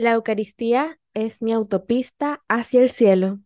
[0.00, 3.40] La Eucaristía es mi autopista hacia el cielo.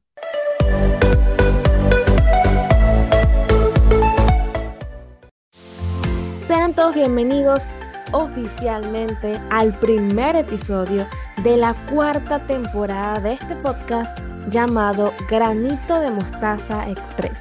[6.46, 7.64] Sean todos bienvenidos
[8.12, 11.08] oficialmente al primer episodio
[11.42, 14.16] de la cuarta temporada de este podcast
[14.48, 17.40] llamado Granito de Mostaza Express.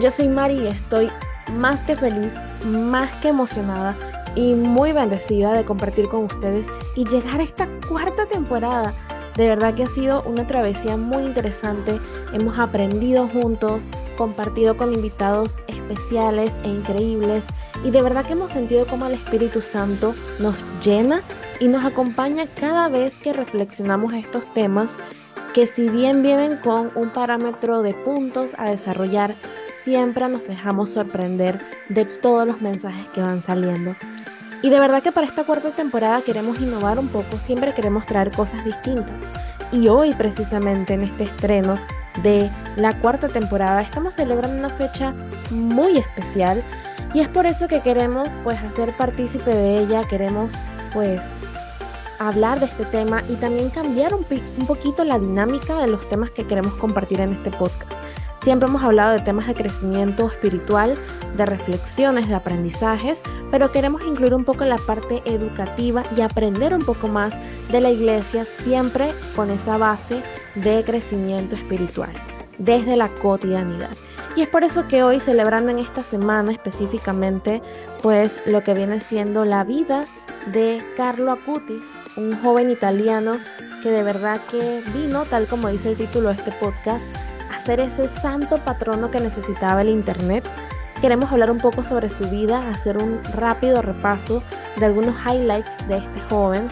[0.00, 1.08] Yo soy Mari y estoy
[1.52, 3.94] más que feliz, más que emocionada
[4.34, 6.66] y muy bendecida de compartir con ustedes
[6.96, 8.94] y llegar a esta cuarta temporada.
[9.36, 11.98] De verdad que ha sido una travesía muy interesante.
[12.32, 13.84] Hemos aprendido juntos,
[14.18, 17.44] compartido con invitados especiales e increíbles
[17.84, 21.22] y de verdad que hemos sentido como el Espíritu Santo nos llena
[21.60, 24.98] y nos acompaña cada vez que reflexionamos estos temas
[25.54, 29.34] que si bien vienen con un parámetro de puntos a desarrollar,
[29.84, 33.94] siempre nos dejamos sorprender de todos los mensajes que van saliendo.
[34.62, 38.30] Y de verdad que para esta cuarta temporada queremos innovar un poco, siempre queremos traer
[38.30, 39.16] cosas distintas.
[39.72, 41.78] Y hoy precisamente en este estreno
[42.22, 45.14] de la cuarta temporada estamos celebrando una fecha
[45.50, 46.62] muy especial
[47.14, 50.52] y es por eso que queremos pues hacer partícipe de ella, queremos
[50.92, 51.22] pues
[52.18, 54.26] hablar de este tema y también cambiar un,
[54.58, 58.02] un poquito la dinámica de los temas que queremos compartir en este podcast.
[58.42, 60.96] Siempre hemos hablado de temas de crecimiento espiritual,
[61.36, 66.82] de reflexiones, de aprendizajes, pero queremos incluir un poco la parte educativa y aprender un
[66.82, 67.38] poco más
[67.70, 70.22] de la iglesia, siempre con esa base
[70.54, 72.12] de crecimiento espiritual,
[72.56, 73.90] desde la cotidianidad.
[74.36, 77.60] Y es por eso que hoy, celebrando en esta semana específicamente,
[78.00, 80.06] pues lo que viene siendo la vida
[80.46, 81.84] de Carlo Acutis,
[82.16, 83.36] un joven italiano
[83.82, 87.04] que de verdad que vino, tal como dice el título de este podcast,
[87.60, 90.44] ser ese santo patrono que necesitaba el Internet.
[91.00, 94.42] Queremos hablar un poco sobre su vida, hacer un rápido repaso
[94.78, 96.68] de algunos highlights de este joven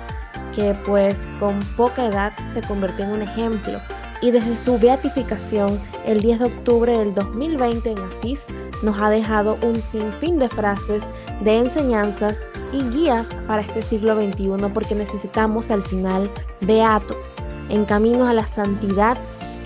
[0.54, 3.80] que pues con poca edad se convirtió en un ejemplo
[4.20, 8.46] y desde su beatificación el 10 de octubre del 2020 en Asís
[8.82, 11.04] nos ha dejado un sinfín de frases,
[11.40, 12.42] de enseñanzas
[12.72, 16.28] y guías para este siglo XXI porque necesitamos al final
[16.60, 17.34] beatos
[17.68, 19.16] en camino a la santidad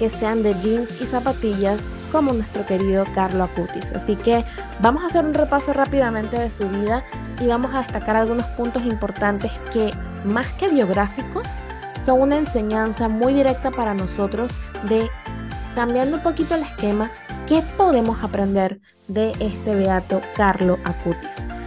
[0.02, 1.78] que sean de jeans y zapatillas
[2.10, 3.92] como nuestro querido Carlo Acutis.
[3.92, 4.44] Así que
[4.80, 7.04] vamos a hacer un repaso rápidamente de su vida
[7.40, 9.92] y vamos a destacar algunos puntos importantes que
[10.24, 11.46] más que biográficos
[12.04, 14.50] son una enseñanza muy directa para nosotros
[14.88, 15.08] de
[15.76, 17.08] cambiando un poquito el esquema,
[17.46, 21.61] qué podemos aprender de este beato Carlo Acutis.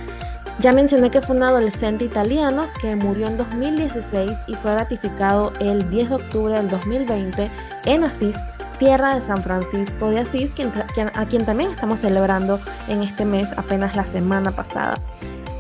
[0.60, 5.90] Ya mencioné que fue un adolescente italiano que murió en 2016 y fue ratificado el
[5.90, 7.52] 10 de octubre del 2020
[7.86, 8.38] en Asís,
[8.80, 10.54] tierra de San Francisco de Asís,
[11.14, 14.96] a quien también estamos celebrando en este mes apenas la semana pasada.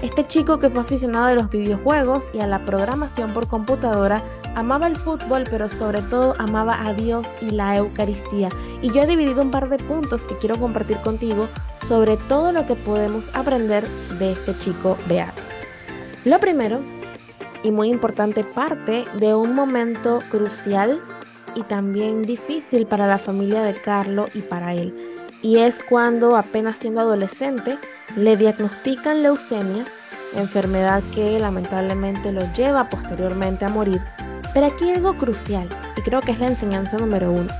[0.01, 4.23] Este chico que fue aficionado a los videojuegos y a la programación por computadora,
[4.53, 8.49] amaba el fútbol, pero sobre todo amaba a Dios y la Eucaristía.
[8.81, 11.47] Y yo he dividido un par de puntos que quiero compartir contigo
[11.87, 13.87] sobre todo lo que podemos aprender
[14.19, 15.41] de este chico beato.
[16.25, 16.79] Lo primero,
[17.63, 21.01] y muy importante, parte de un momento crucial
[21.55, 25.14] y también difícil para la familia de Carlo y para él.
[25.45, 27.77] Y es cuando apenas siendo adolescente
[28.15, 29.85] le diagnostican leucemia,
[30.35, 34.01] enfermedad que lamentablemente lo lleva posteriormente a morir.
[34.55, 37.53] Pero aquí hay algo crucial, y creo que es la enseñanza número uno.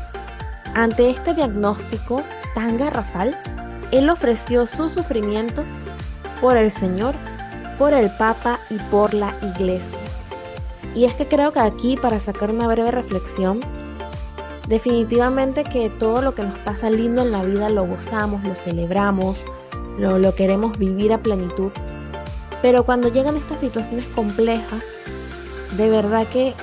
[0.73, 2.23] Ante este diagnóstico
[2.56, 3.38] tan garrafal,
[3.91, 5.69] él ofreció sus sufrimientos
[6.41, 7.13] por el Señor,
[7.78, 10.00] por el Papa y por la Iglesia.
[10.96, 13.59] Y es que creo que aquí, para sacar una breve reflexión,
[14.68, 19.46] definitivamente que todo lo que nos pasa lindo en la vida lo gozamos, lo celebramos,
[19.98, 21.72] lo, queremos vivir a plenitud.
[22.62, 24.84] Pero cuando llegan estas situaciones complejas,
[25.78, 26.53] de verdad que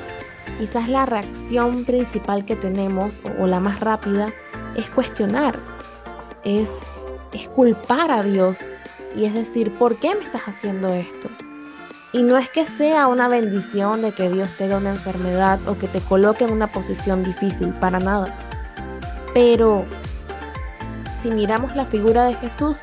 [0.59, 4.27] quizás la reacción principal que tenemos, o, la más rápida,
[4.75, 5.59] es cuestionar,
[6.45, 6.69] es,
[7.33, 8.65] es culpar a Dios
[9.15, 11.29] y es decir, ¿por qué me estás haciendo esto?
[12.13, 15.79] Y no es que sea una bendición de que Dios te dé una enfermedad o
[15.79, 18.27] que te coloque en una posición difícil, para nada.
[19.33, 19.85] Pero
[21.23, 22.81] si miramos la figura de Jesús,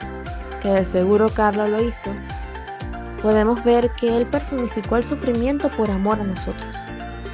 [0.61, 2.11] que de seguro Carla lo hizo,
[3.21, 6.75] podemos ver que Él personificó el sufrimiento por amor a nosotros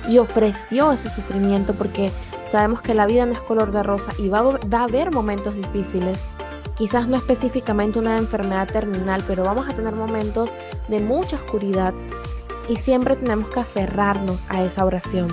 [0.08, 2.12] y ofreció ese sufrimiento porque
[2.50, 6.20] sabemos que la vida no es color de rosa y va, a haber momentos difíciles.
[6.76, 10.52] Quizás no específicamente una enfermedad terminal, pero vamos a tener momentos
[10.90, 11.94] de mucha oscuridad
[12.68, 15.30] y siempre tenemos que aferrarnos a esa oración.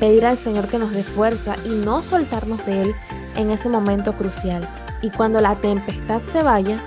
[0.00, 2.94] Pedir al Señor que nos dé fuerza y no soltarnos de Él
[3.36, 4.68] en ese momento crucial.
[5.00, 6.80] Y cuando la tempestad se vaya,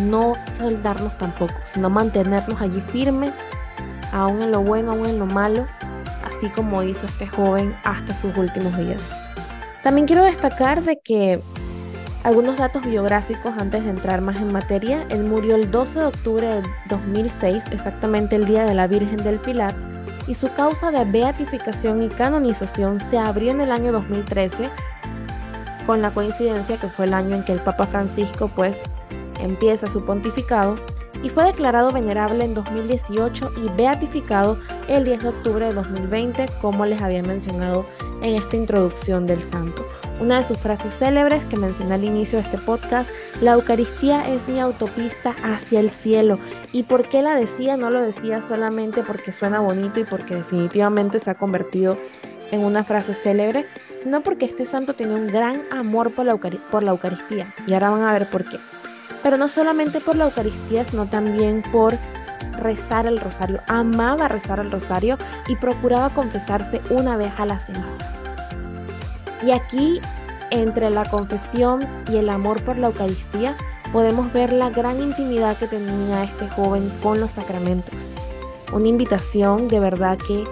[0.00, 3.34] no soltarnos tampoco, sino mantenernos allí firmes,
[4.12, 5.66] aún en lo bueno, aún en lo malo,
[6.24, 9.02] así como hizo este joven hasta sus últimos días.
[9.82, 11.40] También quiero destacar de que
[12.28, 15.06] algunos datos biográficos antes de entrar más en materia.
[15.08, 19.38] Él murió el 12 de octubre de 2006, exactamente el día de la Virgen del
[19.38, 19.74] Pilar,
[20.26, 24.68] y su causa de beatificación y canonización se abrió en el año 2013,
[25.86, 28.82] con la coincidencia que fue el año en que el Papa Francisco pues
[29.40, 30.76] empieza su pontificado
[31.22, 36.84] y fue declarado venerable en 2018 y beatificado el 10 de octubre de 2020, como
[36.84, 37.86] les había mencionado
[38.20, 39.82] en esta introducción del santo.
[40.20, 43.08] Una de sus frases célebres que mencioné al inicio de este podcast,
[43.40, 46.40] la Eucaristía es mi autopista hacia el cielo.
[46.72, 47.76] ¿Y por qué la decía?
[47.76, 51.96] No lo decía solamente porque suena bonito y porque definitivamente se ha convertido
[52.50, 53.66] en una frase célebre,
[53.98, 57.54] sino porque este santo tenía un gran amor por la, Eucaristía.
[57.68, 58.58] Y ahora van a ver por qué.
[59.22, 61.94] Pero no solamente por la Eucaristía, sino también por
[62.58, 63.60] rezar el rosario.
[63.68, 65.16] Amaba rezar el rosario
[65.46, 68.17] y procuraba confesarse una vez a la semana.
[69.46, 70.00] Y aquí,
[70.50, 73.56] entre la confesión y el amor por la Eucaristía,
[73.92, 78.12] podemos ver la gran intimidad que tenía este joven con los sacramentos.
[78.72, 80.44] Una invitación de verdad que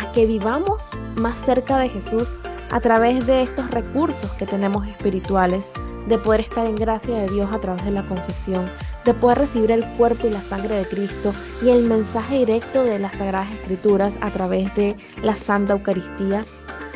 [0.00, 2.38] a que vivamos más cerca de Jesús
[2.70, 5.70] a través de estos recursos que tenemos espirituales,
[6.08, 8.68] de poder estar en gracia de Dios a través de la confesión,
[9.04, 11.32] de poder recibir el cuerpo y la sangre de Cristo
[11.62, 16.40] y el mensaje directo de las Sagradas Escrituras a través de la Santa Eucaristía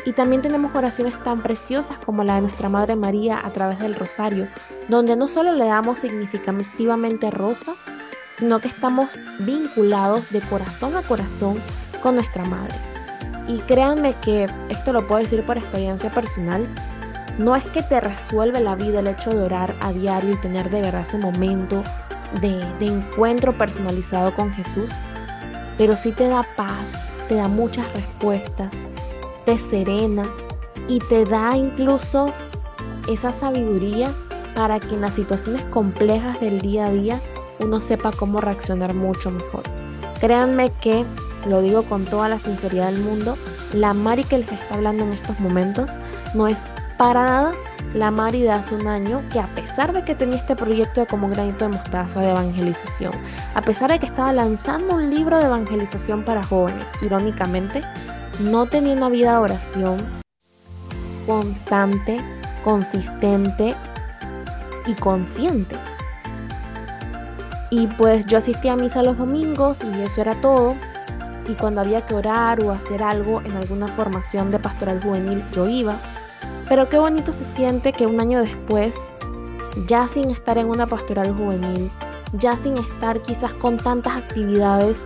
[0.05, 3.95] y también tenemos oraciones tan preciosas como la de nuestra Madre María a través del
[3.95, 4.47] rosario,
[4.87, 7.83] donde no solo le damos significativamente rosas,
[8.37, 11.59] sino que estamos vinculados de corazón a corazón
[12.01, 12.75] con nuestra Madre.
[13.47, 16.67] Y créanme que esto lo puedo decir por experiencia personal,
[17.39, 20.69] no es que te resuelve la vida el hecho de orar a diario y tener
[20.69, 21.83] de verdad ese momento
[22.41, 24.91] de, de encuentro personalizado con Jesús,
[25.77, 28.73] pero sí te da paz, te da muchas respuestas,
[29.47, 30.23] te serena
[30.89, 32.33] y te da incluso
[33.09, 34.11] esa sabiduría
[34.53, 37.21] para que en las situaciones complejas del día a día
[37.59, 39.63] uno sepa cómo reaccionar mucho mejor.
[40.19, 41.05] Créanme que,
[41.47, 43.37] lo digo con toda la sinceridad del mundo,
[43.73, 45.91] la Mari que les está hablando en estos momentos
[46.33, 46.59] no es
[46.97, 47.53] para nada
[47.93, 51.07] la Mari de hace un año que a pesar de que tenía este proyecto de
[51.07, 53.13] como un granito de mostaza de evangelización,
[53.55, 57.81] a pesar de que estaba lanzando un libro de evangelización para jóvenes, irónicamente,
[58.39, 59.97] no tenía una vida de oración
[61.25, 62.17] constante,
[62.63, 63.75] consistente
[64.85, 65.75] y consciente.
[67.71, 70.75] Y pues yo asistía a misa los domingos y eso era todo.
[71.49, 75.67] Y cuando había que orar o hacer algo en alguna formación de pastoral juvenil, yo
[75.67, 75.97] iba.
[76.69, 78.95] Pero qué bonito se siente que un año después,
[79.87, 81.89] ya sin estar en una pastoral juvenil,
[82.33, 85.05] ya sin estar quizás con tantas actividades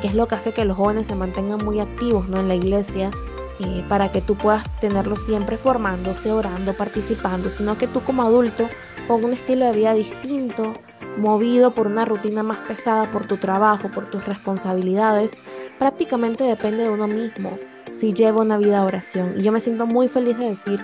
[0.00, 2.40] que, es lo que hace que los jóvenes se mantengan muy activos ¿no?
[2.40, 3.10] en la iglesia,
[3.58, 8.68] eh, para que tú puedas tenerlos siempre formándose, orando, participando, sino que tú como adulto,
[9.08, 10.72] con un estilo de vida distinto,
[11.18, 15.32] movido por una rutina más pesada, por tu trabajo, por tus responsabilidades,
[15.78, 17.58] prácticamente depende de uno mismo
[17.92, 19.34] si lleva una vida de oración.
[19.36, 20.80] Y yo me siento muy feliz de decir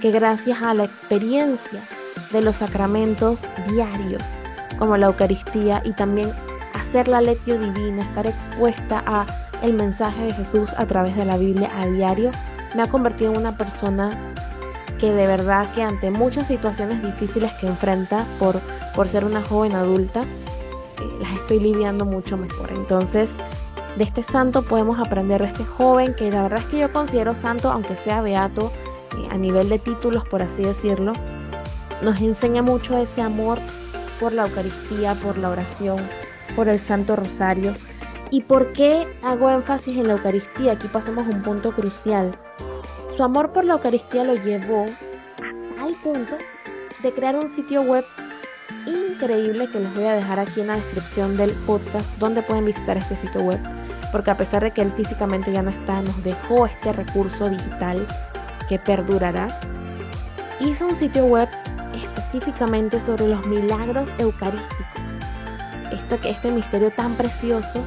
[0.00, 1.82] que gracias a la experiencia
[2.32, 4.22] de los sacramentos diarios,
[4.78, 6.30] como la Eucaristía y también
[6.82, 9.26] hacer la lectio divina, estar expuesta a
[9.62, 12.30] el mensaje de Jesús a través de la Biblia a diario,
[12.74, 14.10] me ha convertido en una persona
[14.98, 18.56] que de verdad que ante muchas situaciones difíciles que enfrenta por,
[18.94, 22.70] por ser una joven adulta, eh, las estoy lidiando mucho mejor.
[22.72, 23.32] Entonces,
[23.96, 27.34] de este santo podemos aprender de este joven que la verdad es que yo considero
[27.34, 28.72] santo, aunque sea beato
[29.16, 31.12] eh, a nivel de títulos, por así decirlo,
[32.02, 33.58] nos enseña mucho ese amor
[34.18, 35.98] por la Eucaristía, por la oración,
[36.54, 37.74] por el Santo Rosario.
[38.30, 40.72] ¿Y por qué hago énfasis en la Eucaristía?
[40.72, 42.30] Aquí pasamos a un punto crucial.
[43.16, 44.86] Su amor por la Eucaristía lo llevó
[45.80, 46.36] al punto
[47.02, 48.04] de crear un sitio web
[48.86, 52.96] increíble que les voy a dejar aquí en la descripción del podcast donde pueden visitar
[52.96, 53.60] este sitio web.
[54.10, 58.06] Porque a pesar de que él físicamente ya no está, nos dejó este recurso digital
[58.68, 59.48] que perdurará.
[60.60, 61.48] Hizo un sitio web
[61.94, 64.91] específicamente sobre los milagros eucarísticos
[65.92, 67.80] este, este misterio tan precioso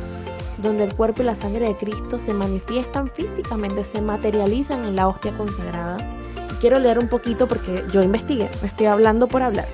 [0.58, 5.08] donde el cuerpo y la sangre de Cristo se manifiestan físicamente, se materializan en la
[5.08, 5.98] hostia consagrada.
[6.62, 9.68] Quiero leer un poquito porque yo investigué, estoy hablando por hablar.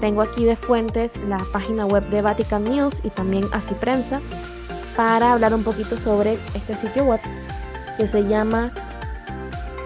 [0.00, 4.20] Tengo aquí de fuentes la página web de Vatican News y también Así Prensa
[4.94, 7.20] para hablar un poquito sobre este sitio web
[7.96, 8.72] que se llama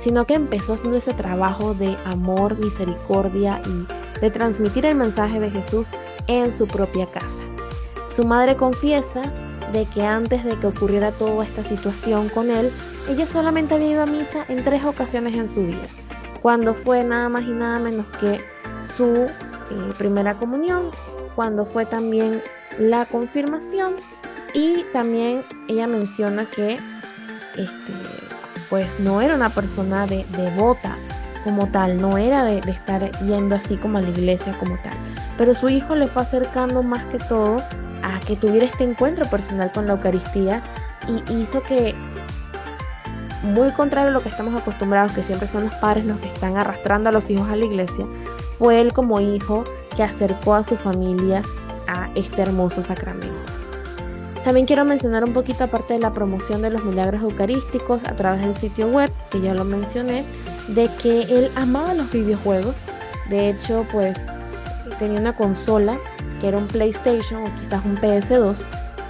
[0.01, 5.51] sino que empezó haciendo ese trabajo de amor, misericordia y de transmitir el mensaje de
[5.51, 5.89] Jesús
[6.27, 7.41] en su propia casa.
[8.15, 9.21] Su madre confiesa
[9.75, 12.71] de que antes de que ocurriera toda esta situación con él,
[13.09, 15.83] ella solamente había ido a misa en tres ocasiones en su vida,
[16.41, 18.37] cuando fue nada más y nada menos que
[18.95, 19.29] su eh,
[19.97, 20.91] primera comunión,
[21.35, 22.41] cuando fue también
[22.79, 23.95] la confirmación
[24.53, 26.77] y también ella menciona que
[27.57, 27.93] este,
[28.69, 30.95] pues no era una persona de, devota
[31.43, 34.93] como tal, no era de, estar yendo así como a la iglesia como tal.
[35.37, 37.57] Pero su hijo le fue acercando más que todo
[38.27, 40.61] que tuviera este encuentro personal con la Eucaristía
[41.07, 41.95] y hizo que,
[43.43, 46.57] muy contrario a lo que estamos acostumbrados, que siempre son los padres los que están
[46.57, 48.05] arrastrando a los hijos a la iglesia,
[48.57, 49.63] fue él como hijo
[49.95, 51.41] que acercó a su familia
[51.87, 53.51] a este hermoso sacramento.
[54.43, 58.41] También quiero mencionar un poquito aparte de la promoción de los milagros eucarísticos a través
[58.41, 60.23] del sitio web, que ya lo mencioné,
[60.67, 62.83] de que él amaba los videojuegos.
[63.29, 64.19] De hecho, pues
[64.99, 65.97] tenía una consola
[66.39, 68.57] que era un PlayStation o quizás un PS2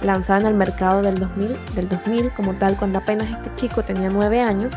[0.02, 4.10] lanzado en el mercado del 2000, del 2000 como tal, cuando apenas este chico tenía
[4.10, 4.74] 9 años.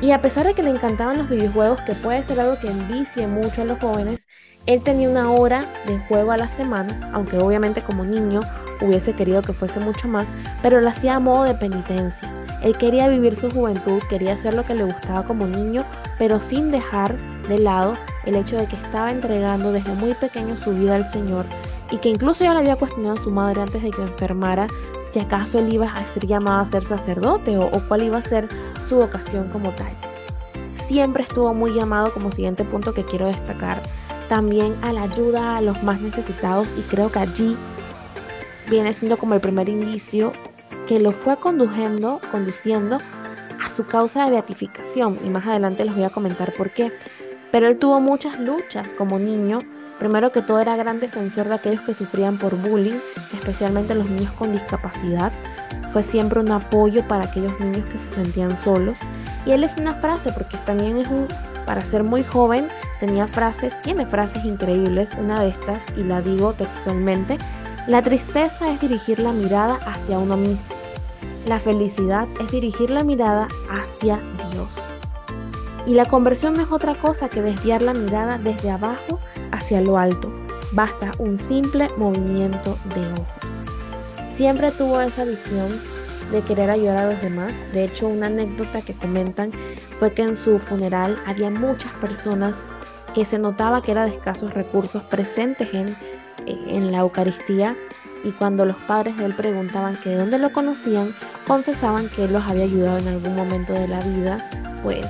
[0.00, 3.26] Y a pesar de que le encantaban los videojuegos, que puede ser algo que envicie
[3.26, 4.28] mucho a los jóvenes,
[4.66, 8.40] él tenía una hora de juego a la semana, aunque obviamente como niño
[8.80, 12.30] hubiese querido que fuese mucho más, pero lo hacía a modo de penitencia.
[12.62, 15.84] Él quería vivir su juventud, quería hacer lo que le gustaba como niño,
[16.18, 17.16] pero sin dejar
[17.48, 21.46] de lado el hecho de que estaba entregando desde muy pequeño su vida al Señor
[21.90, 24.66] y que incluso ya le había cuestionado a su madre antes de que enfermara
[25.10, 28.48] si acaso él iba a ser llamado a ser sacerdote o, cuál iba a ser
[28.88, 29.92] su vocación como tal.
[30.86, 33.82] Siempre estuvo muy llamado como siguiente punto que quiero destacar
[34.28, 37.56] también a la ayuda a los más necesitados y creo que allí
[38.68, 40.32] viene siendo como el primer indicio
[40.86, 42.98] que lo fue conduciendo, conduciendo
[43.62, 46.92] a su causa de beatificación y más adelante les voy a comentar por qué.
[47.50, 49.58] Pero él tuvo muchas luchas como niño.
[50.00, 52.98] Primero que todo era gran defensor de aquellos que sufrían por bullying,
[53.34, 55.30] especialmente los niños con discapacidad.
[55.92, 58.98] Fue siempre un apoyo para aquellos niños que se sentían solos.
[59.44, 61.28] Y él es una frase, porque también es un,
[61.66, 65.10] para ser muy joven, tenía frases, tiene frases increíbles.
[65.18, 67.36] Una de estas, y la digo textualmente,
[67.86, 70.64] la tristeza es dirigir la mirada hacia uno mismo.
[71.46, 74.18] La felicidad es dirigir la mirada hacia
[74.50, 74.78] Dios.
[75.86, 79.18] Y la conversión no es otra cosa que desviar la mirada desde abajo
[79.52, 80.32] hacia lo alto.
[80.72, 83.62] Basta un simple movimiento de ojos.
[84.34, 85.80] Siempre tuvo esa visión
[86.30, 87.54] de querer ayudar a los demás.
[87.72, 89.52] De hecho, una anécdota que comentan
[89.96, 92.64] fue que en su funeral había muchas personas
[93.14, 95.96] que se notaba que era de escasos recursos presentes en
[96.46, 97.76] en la Eucaristía
[98.22, 101.14] y cuando los padres de él preguntaban que de dónde lo conocían,
[101.46, 104.50] confesaban que él los había ayudado en algún momento de la vida,
[104.82, 105.06] pues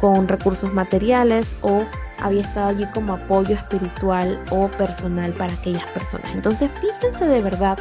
[0.00, 1.84] con recursos materiales o
[2.18, 6.34] había estado allí como apoyo espiritual o personal para aquellas personas.
[6.34, 7.78] Entonces, fíjense de verdad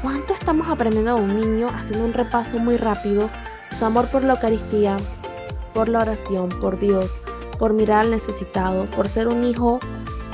[0.00, 3.28] cuánto estamos aprendiendo a un niño haciendo un repaso muy rápido,
[3.78, 4.96] su amor por la Eucaristía,
[5.74, 7.20] por la oración, por Dios,
[7.58, 9.80] por mirar al necesitado, por ser un hijo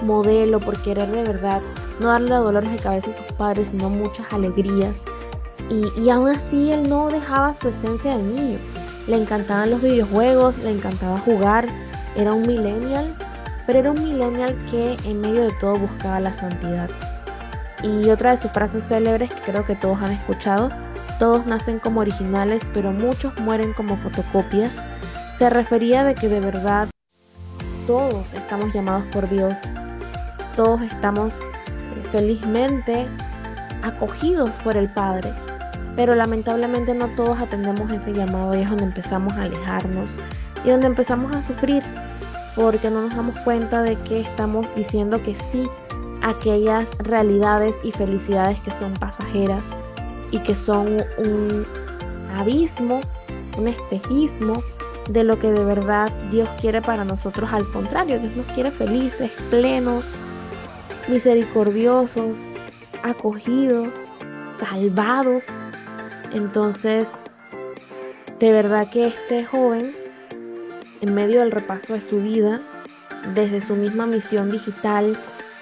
[0.02, 1.60] modelo, por querer de verdad
[2.00, 5.04] no darle dolores de cabeza a sus padres, sino muchas alegrías.
[5.68, 8.58] Y, y aún así él no dejaba su esencia de niño.
[9.08, 11.66] Le encantaban los videojuegos, le encantaba jugar,
[12.14, 13.14] era un millennial,
[13.66, 16.90] pero era un millennial que en medio de todo buscaba la santidad.
[17.82, 20.68] Y otra de sus frases célebres que creo que todos han escuchado,
[21.18, 24.84] todos nacen como originales, pero muchos mueren como fotocopias,
[25.38, 26.88] se refería de que de verdad
[27.86, 29.58] todos estamos llamados por Dios,
[30.54, 33.08] todos estamos eh, felizmente
[33.82, 35.32] acogidos por el Padre,
[35.98, 40.12] pero lamentablemente no todos atendemos ese llamado y es donde empezamos a alejarnos
[40.64, 41.82] y donde empezamos a sufrir
[42.54, 45.68] porque no nos damos cuenta de que estamos diciendo que sí
[46.22, 49.70] a aquellas realidades y felicidades que son pasajeras
[50.30, 51.66] y que son un
[52.36, 53.00] abismo,
[53.56, 54.62] un espejismo
[55.10, 57.50] de lo que de verdad Dios quiere para nosotros.
[57.52, 60.14] Al contrario, Dios nos quiere felices, plenos,
[61.08, 62.38] misericordiosos,
[63.02, 63.96] acogidos,
[64.52, 65.46] salvados.
[66.32, 67.08] Entonces,
[68.38, 69.96] de verdad que este joven,
[71.00, 72.60] en medio del repaso de su vida,
[73.34, 75.16] desde su misma misión digital,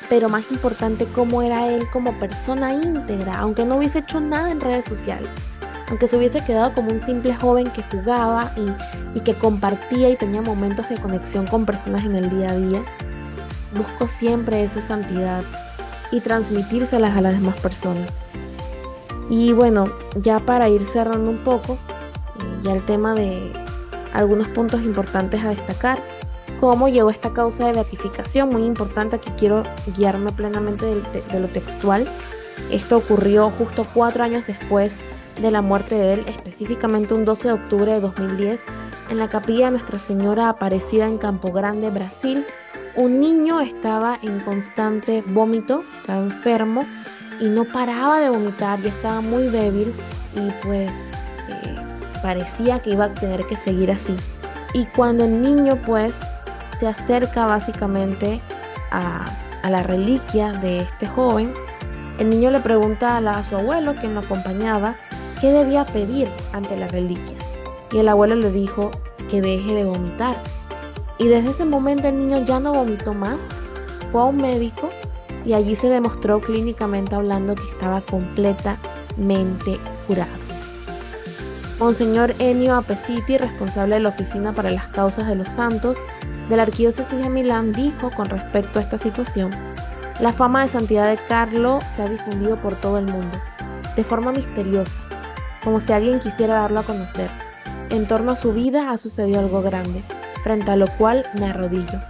[0.09, 4.61] pero más importante cómo era él como persona íntegra, aunque no hubiese hecho nada en
[4.61, 5.31] redes sociales,
[5.89, 8.53] aunque se hubiese quedado como un simple joven que jugaba
[9.15, 12.83] y, que compartía y tenía momentos de conexión con personas en el día a día,
[13.77, 15.43] busco siempre esa santidad
[16.13, 18.13] y transmitírselas a las demás personas.
[19.29, 23.53] Y bueno, ya para ir cerrando un poco, eh, ya el tema de
[24.13, 25.99] algunos puntos importantes a destacar,
[26.61, 29.65] cómo llegó esta causa de beatificación, muy importante, aquí quiero
[29.97, 32.09] guiarme plenamente de, lo textual.
[32.71, 35.01] Esto ocurrió justo cuatro años después
[35.41, 38.65] de la muerte de él, específicamente un 12 de octubre de 2010,
[39.11, 42.47] en la capilla de Nuestra Señora Aparecida en Campo Grande, Brasil,
[42.95, 46.87] un niño estaba en constante vómito, estaba enfermo
[47.41, 49.93] y no paraba de vomitar, ya estaba muy débil
[50.35, 50.91] y pues
[51.49, 51.77] eh,
[52.23, 54.17] parecía que iba a tener que seguir así.
[54.73, 56.15] Y cuando el niño pues
[56.79, 58.41] se acerca básicamente
[58.91, 59.25] a,
[59.63, 61.53] a la reliquia de este joven,
[62.19, 64.95] el niño le pregunta a, a su abuelo, quien lo acompañaba,
[65.41, 67.37] qué debía pedir ante la reliquia.
[67.93, 68.91] Y el abuelo le dijo
[69.31, 70.37] que deje de vomitar
[71.19, 73.41] y desde ese momento el niño ya no vomitó más,
[74.13, 74.91] fue a un médico
[75.47, 80.33] y allí se demostró clínicamente hablando que estaba completamente curado.
[81.79, 85.99] Monseñor Ennio Apesiti, responsable de la Oficina para las Causas de los Santos
[86.49, 89.53] de la Arquidiócesis de Milán, dijo con respecto a esta situación,
[90.21, 93.39] la fama de santidad de Carlo se ha difundido por todo el mundo,
[93.95, 95.01] de forma misteriosa,
[95.63, 97.29] como si alguien quisiera darlo a conocer.
[97.91, 100.03] En torno a su vida ha sucedido algo grande,
[100.43, 102.01] frente a lo cual me arrodillo.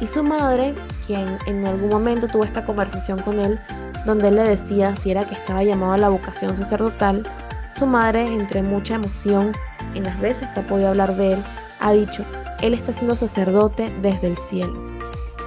[0.00, 0.74] Y su madre,
[1.06, 3.60] quien en algún momento tuvo esta conversación con él,
[4.06, 7.26] donde él le decía si era que estaba llamado a la vocación sacerdotal,
[7.72, 9.52] su madre, entre mucha emoción,
[9.94, 11.42] en las veces que ha podido hablar de él,
[11.80, 12.24] ha dicho,
[12.60, 14.74] él está siendo sacerdote desde el cielo,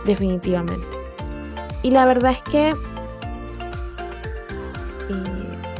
[0.06, 0.86] definitivamente.
[1.84, 2.76] Y la verdad es que eh,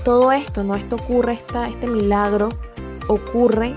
[0.04, 0.76] todo esto, ¿no?
[0.76, 2.50] Esto ocurre, esta, este milagro
[3.08, 3.76] ocurre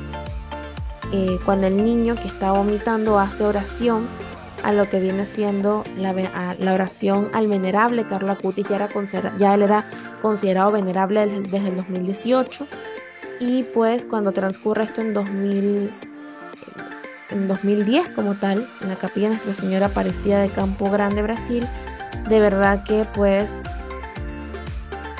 [1.13, 4.07] eh, cuando el niño que está vomitando hace oración
[4.62, 6.12] a lo que viene siendo la,
[6.73, 8.88] oración al venerable Carlo Acutis, ya, era
[9.37, 9.85] ya él era
[10.23, 12.66] considerado venerable desde el 2018
[13.40, 15.90] y pues cuando transcurre esto en 2000
[17.31, 21.64] en 2010 como tal, en la capilla Nuestra Señora Aparecida de Campo Grande, Brasil,
[22.29, 23.62] de verdad que pues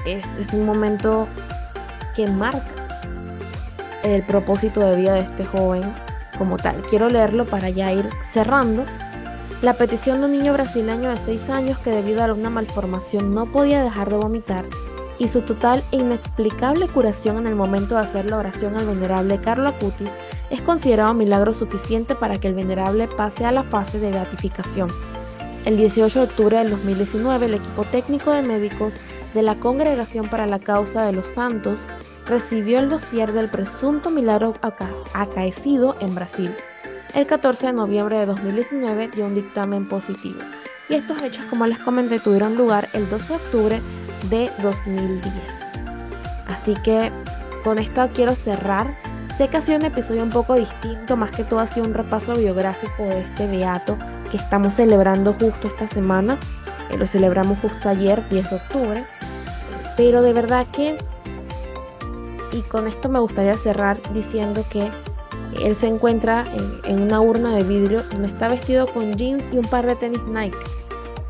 [0.05, 1.29] es, es un momento
[2.17, 2.81] que marca
[4.03, 5.83] el propósito de vida de este joven
[6.39, 6.77] como tal.
[6.89, 8.85] Quiero leerlo para ya ir cerrando.
[9.63, 13.45] La petición de un niño brasileño de 6 años que debido a una malformación no
[13.45, 14.65] podía dejar de vomitar
[15.19, 19.39] y su total e inexplicable curación en el momento de hacer la oración al venerable
[19.39, 20.11] Carlo Acutis
[20.49, 24.89] es considerado milagro suficiente para que el venerable pase a la fase de beatificación.
[25.67, 28.95] El 18 de octubre del 2019, el equipo técnico de médicos
[29.35, 31.81] de la Congregación para la Causa de los Santos
[32.27, 34.55] recibió el dossier del presunto milagro
[35.13, 36.51] acaecido en Brasil.
[37.15, 40.39] El 14 de noviembre de 2019 dio un dictamen positivo.
[40.89, 43.83] Y estos hechos, como les comenté, tuvieron lugar el 12 de octubre
[44.31, 45.35] de 2010.
[46.47, 47.11] Así que
[47.65, 48.97] con esto quiero cerrar.
[49.37, 51.95] Sé que ha sido un episodio un poco distinto, más que todo ha sido un
[51.95, 53.99] repaso biográfico de este beato
[54.31, 56.39] que estamos celebrando justo esta semana.
[56.91, 59.05] Eh, lo celebramos justo ayer, 10 de octubre.
[59.97, 60.97] Pero de verdad que
[62.53, 64.91] y con esto me gustaría cerrar diciendo que
[65.63, 66.45] él se encuentra
[66.85, 70.23] en, una urna de vidrio donde está vestido con jeans y un par de tenis
[70.27, 70.57] Nike,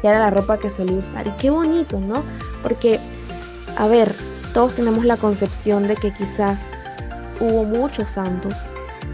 [0.01, 1.27] que era la ropa que solía usar.
[1.27, 2.23] Y qué bonito, ¿no?
[2.63, 3.01] Porque,
[3.77, 4.13] a ver,
[4.55, 6.61] todos tenemos la concepción de que quizás
[7.41, 8.55] hubo muchos santos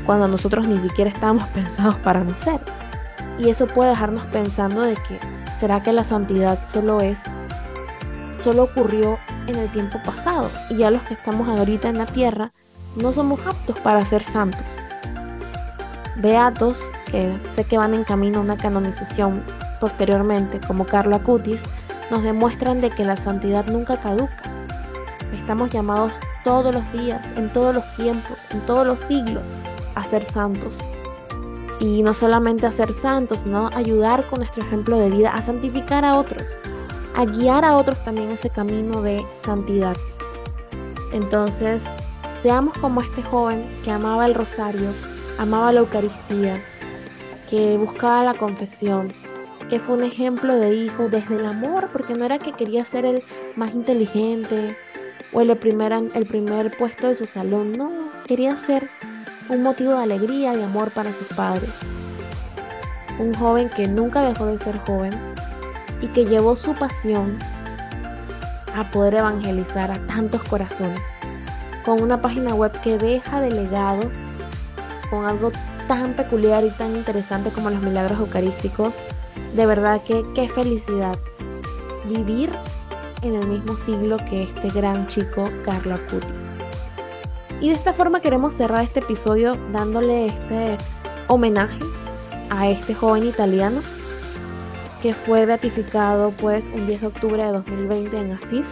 [0.05, 2.61] cuando nosotros ni siquiera estábamos pensados para nacer.
[3.38, 5.18] Y eso puede dejarnos pensando de que,
[5.59, 7.20] ¿será que la santidad solo es,
[8.42, 12.52] solo ocurrió en el tiempo pasado y ya los que estamos ahorita en la tierra
[12.96, 14.64] no somos aptos para ser santos.
[16.16, 19.42] Beatos que sé que van en camino a una canonización
[19.81, 21.62] posteriormente, como Carlo Acutis,
[22.11, 24.42] nos demuestran de que la santidad nunca caduca.
[25.37, 26.12] Estamos llamados
[26.44, 29.57] todos los días, en todos los tiempos, en todos los siglos,
[29.94, 30.81] a ser santos.
[31.81, 36.05] Y no solamente a ser santos, sino ayudar con nuestro ejemplo de vida a santificar
[36.05, 36.61] a otros,
[37.16, 39.96] a guiar a otros también ese camino de santidad.
[41.12, 41.85] Entonces,
[42.42, 44.90] seamos como este joven que amaba el rosario,
[45.38, 46.62] amaba la Eucaristía,
[47.49, 49.09] que buscaba la confesión,
[49.68, 53.05] que fue un ejemplo de hijo desde el amor, porque no era que quería ser
[53.05, 53.22] el
[53.57, 54.77] más inteligente
[55.33, 57.90] o el primer, el primer puesto de su salón, no,
[58.27, 58.88] quería ser
[59.49, 61.70] un motivo de alegría y amor para sus padres.
[63.18, 65.12] Un joven que nunca dejó de ser joven
[66.01, 67.38] y que llevó su pasión
[68.75, 71.01] a poder evangelizar a tantos corazones,
[71.85, 74.11] con una página web que deja de legado
[75.11, 75.53] con algo
[75.88, 78.97] tan peculiar y tan interesante como los milagros eucarísticos
[79.55, 81.19] de verdad que qué felicidad
[82.05, 82.51] vivir
[83.23, 86.55] en el mismo siglo que este gran chico Carlo Acutis.
[87.61, 90.77] Y de esta forma queremos cerrar este episodio dándole este
[91.27, 91.79] homenaje
[92.51, 93.81] a este joven italiano
[95.03, 98.66] que fue beatificado pues un 10 de octubre de 2020 en Asís.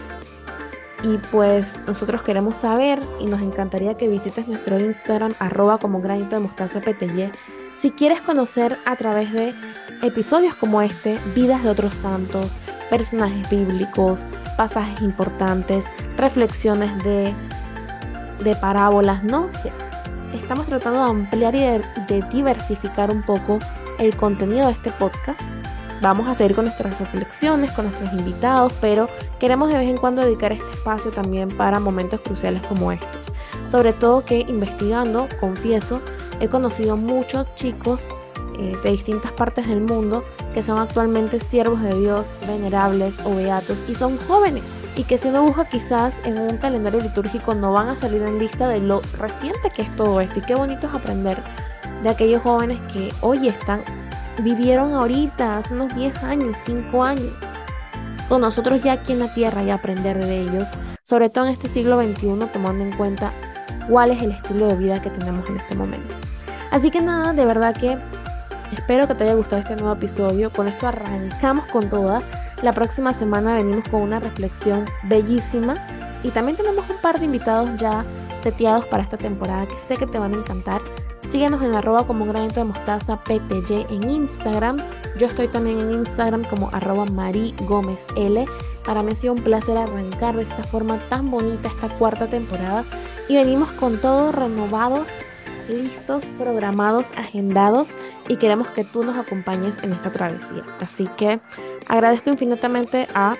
[1.05, 6.35] Y pues nosotros queremos saber y nos encantaría que visites nuestro Instagram arroba como granito
[6.35, 7.31] de mostaza PTY
[7.79, 9.53] si quieres conocer a través de
[10.01, 12.47] episodios como este, vidas de otros santos,
[12.89, 14.21] personajes bíblicos,
[14.57, 15.85] pasajes importantes,
[16.17, 17.33] reflexiones de,
[18.43, 19.71] de parábolas, no sé.
[20.33, 23.59] Estamos tratando de ampliar y de, diversificar un poco
[23.99, 25.41] el contenido de este podcast.
[26.05, 30.21] Vamos a seguir con nuestras reflexiones, con nuestros invitados, pero queremos de vez en cuando
[30.21, 33.25] dedicar este espacio también para momentos cruciales como estos.
[33.71, 36.01] Sobre todo que investigando, confieso,
[36.39, 38.09] he conocido muchos chicos
[38.59, 43.83] eh, de distintas partes del mundo que son actualmente siervos de Dios, venerables o beatos
[43.89, 44.61] y son jóvenes
[44.95, 48.37] y que si uno busca quizás en un calendario litúrgico no van a salir en
[48.37, 51.41] lista de lo reciente que es todo esto y qué bonito es aprender
[52.03, 53.83] de aquellos jóvenes que hoy están,
[54.39, 57.41] vivieron ahorita, hace unos 10 años, 5 años,
[58.29, 60.69] con nosotros ya aquí en la tierra y aprender de ellos,
[61.03, 63.31] sobre todo en este siglo XXI tomando en cuenta
[63.89, 66.13] cuál es el estilo de vida que tenemos en este momento.
[66.71, 67.97] Así que nada, de verdad que
[68.71, 70.51] Espero que te haya gustado este nuevo episodio.
[70.51, 72.21] Con esto arrancamos con toda.
[72.61, 75.75] La próxima semana venimos con una reflexión bellísima
[76.23, 78.03] y también tenemos un par de invitados ya
[78.41, 80.81] seteados para esta temporada que sé que te van a encantar.
[81.35, 84.77] Síguenos en arroba como granito de mostaza en Instagram.
[85.19, 87.03] Yo estoy también en Instagram como arroba
[87.67, 88.45] Gómez L.
[88.85, 92.85] Para mí ha sido un placer arrancar de esta forma tan bonita esta cuarta temporada.
[93.27, 95.09] Y venimos con todos renovados
[95.67, 97.89] listos, programados, agendados
[98.29, 100.63] y queremos que tú nos acompañes en esta travesía.
[100.79, 101.41] Así que
[101.85, 103.33] agradezco infinitamente a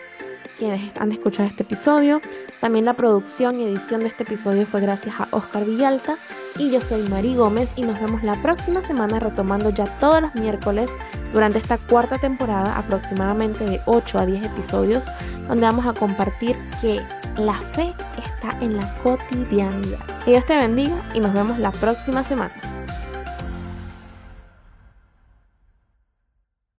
[0.58, 2.22] quienes han escuchado este episodio.
[2.62, 6.18] También la producción y edición de este episodio fue gracias a Oscar Villalta
[6.58, 10.36] y yo soy Mari Gómez y nos vemos la próxima semana retomando ya todos los
[10.36, 10.90] miércoles
[11.34, 15.06] durante esta cuarta temporada aproximadamente de 8 a 10 episodios
[15.48, 17.02] donde vamos a compartir que
[17.38, 20.00] la fe está en la cotidianidad.
[20.24, 22.54] Que Dios te bendiga y nos vemos la próxima semana.